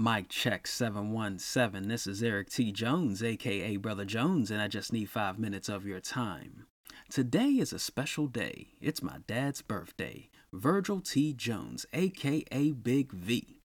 [0.00, 1.86] Mic check 717.
[1.86, 2.72] This is Eric T.
[2.72, 6.64] Jones, aka Brother Jones, and I just need five minutes of your time.
[7.10, 8.68] Today is a special day.
[8.80, 11.34] It's my dad's birthday, Virgil T.
[11.34, 13.58] Jones, aka Big V.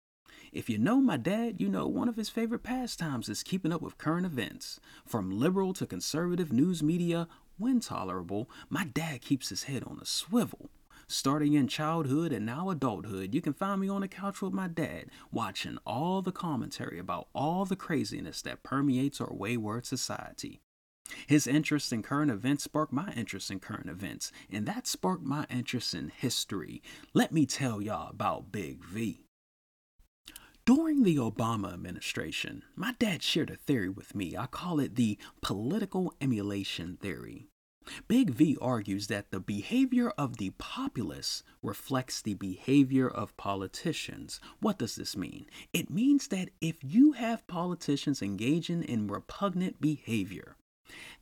[0.52, 3.84] If you know my dad, you know one of his favorite pastimes is keeping up
[3.84, 4.80] with current events.
[5.06, 7.28] From liberal to conservative news media,
[7.60, 10.72] when tolerable, my dad keeps his head on a swivel.
[11.14, 14.68] Starting in childhood and now adulthood, you can find me on the couch with my
[14.68, 20.60] dad, watching all the commentary about all the craziness that permeates our wayward society.
[21.28, 25.46] His interest in current events sparked my interest in current events, and that sparked my
[25.52, 26.82] interest in history.
[27.14, 29.28] Let me tell y'all about Big V.
[30.66, 34.36] During the Obama administration, my dad shared a theory with me.
[34.36, 37.50] I call it the political emulation theory.
[38.08, 44.40] Big V argues that the behavior of the populace reflects the behavior of politicians.
[44.60, 45.46] What does this mean?
[45.74, 50.56] It means that if you have politicians engaging in repugnant behavior,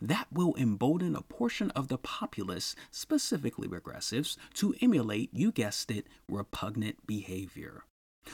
[0.01, 6.07] that will embolden a portion of the populace, specifically regressives, to emulate, you guessed it,
[6.27, 7.83] repugnant behavior.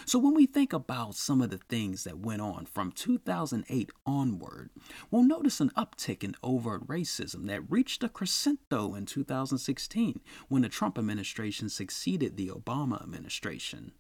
[0.06, 4.70] So, when we think about some of the things that went on from 2008 onward,
[5.10, 10.70] we'll notice an uptick in overt racism that reached a crescendo in 2016 when the
[10.70, 13.94] Trump administration succeeded the Obama administration.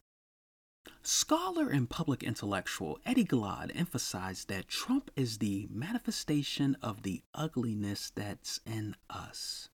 [1.01, 8.11] Scholar and public intellectual Eddie Glaude emphasized that Trump is the manifestation of the ugliness
[8.15, 9.69] that's in us.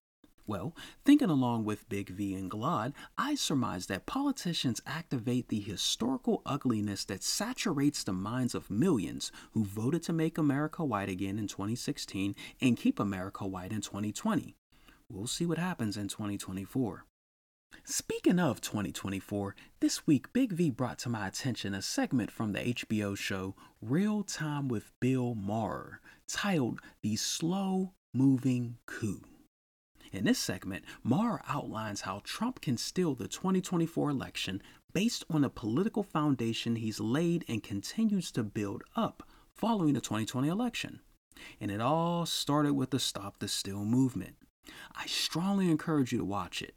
[0.46, 6.42] Well, thinking along with Big V and Glaude, I surmise that politicians activate the historical
[6.46, 11.48] ugliness that saturates the minds of millions who voted to make America white again in
[11.48, 14.56] 2016 and keep America white in 2020.
[15.10, 17.06] We'll see what happens in 2024.
[17.86, 22.60] Speaking of 2024, this week Big V brought to my attention a segment from the
[22.60, 29.22] HBO show Real Time with Bill Maher titled The Slow Moving Coup.
[30.14, 34.62] In this segment, Maher outlines how Trump can steal the 2024 election
[34.94, 40.48] based on the political foundation he's laid and continues to build up following the 2020
[40.48, 41.00] election.
[41.60, 44.36] And it all started with the Stop the Steal movement.
[44.96, 46.76] I strongly encourage you to watch it.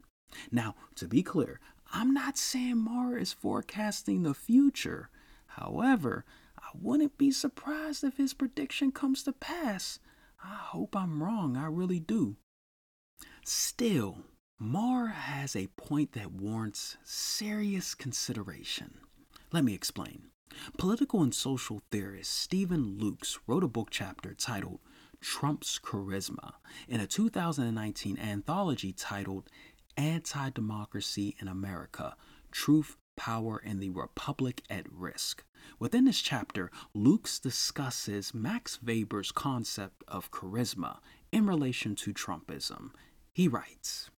[0.51, 1.61] Now, to be clear,
[1.93, 5.11] I'm not saying Maher is forecasting the future.
[5.49, 6.25] However,
[6.59, 9.99] I wouldn't be surprised if his prediction comes to pass.
[10.43, 12.37] I hope I'm wrong, I really do.
[13.49, 14.25] Still,
[14.59, 18.99] Maher has a point that warrants serious consideration.
[19.53, 20.31] Let me explain.
[20.79, 24.81] Political and social theorist Stephen Lukes wrote a book chapter titled
[25.21, 26.55] Trump's Charisma
[26.89, 29.49] in a 2019 anthology titled
[29.97, 32.17] Anti Democracy in America
[32.51, 35.45] Truth, Power, and the Republic at Risk.
[35.79, 40.99] Within this chapter, Lukes discusses Max Weber's concept of charisma
[41.31, 42.91] in relation to Trumpism
[43.37, 44.09] he writes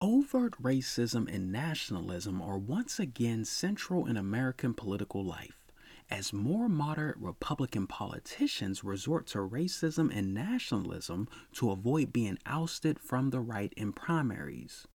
[0.00, 5.64] Overt racism and nationalism are once again central in American political life.
[6.10, 13.30] As more moderate Republican politicians resort to racism and nationalism to avoid being ousted from
[13.30, 14.88] the right in primaries,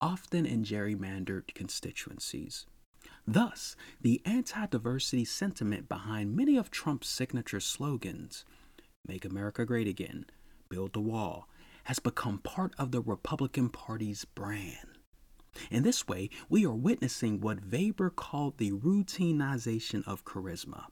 [0.00, 2.66] often in gerrymandered constituencies.
[3.26, 8.44] Thus, the anti diversity sentiment behind many of Trump's signature slogans
[9.08, 10.26] Make America Great Again,
[10.68, 11.48] Build the Wall,
[11.86, 14.98] has become part of the Republican Party's brand.
[15.70, 20.86] In this way, we are witnessing what Weber called the routinization of charisma,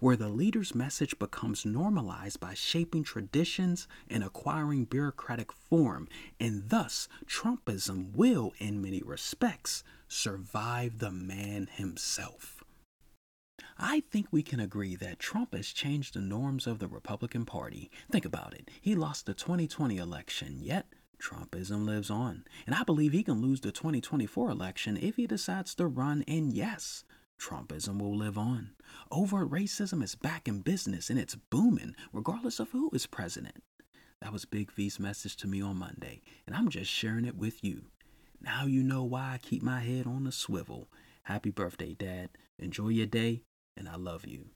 [0.00, 6.08] where the leader's message becomes normalized by shaping traditions and acquiring bureaucratic form,
[6.40, 12.53] and thus Trumpism will, in many respects, survive the man himself.
[13.76, 17.90] I think we can agree that Trump has changed the norms of the Republican Party.
[18.10, 18.70] Think about it.
[18.80, 20.86] He lost the 2020 election, yet
[21.20, 22.44] Trumpism lives on.
[22.66, 26.52] And I believe he can lose the 2024 election if he decides to run, and
[26.52, 27.04] yes,
[27.40, 28.70] Trumpism will live on.
[29.10, 33.62] Overt racism is back in business and it's booming, regardless of who is president.
[34.20, 37.64] That was Big V's message to me on Monday, and I'm just sharing it with
[37.64, 37.86] you.
[38.40, 40.88] Now you know why I keep my head on a swivel.
[41.24, 42.30] Happy birthday, Dad.
[42.58, 43.42] Enjoy your day
[43.76, 44.46] and I love you.